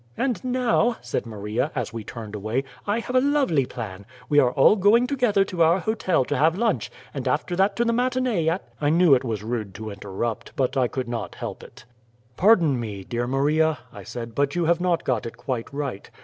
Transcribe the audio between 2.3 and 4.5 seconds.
away, "I have a lovely plan. We are